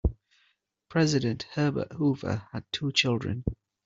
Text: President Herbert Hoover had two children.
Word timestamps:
President 0.89 1.43
Herbert 1.51 1.91
Hoover 1.93 2.47
had 2.53 2.63
two 2.71 2.91
children. 2.91 3.43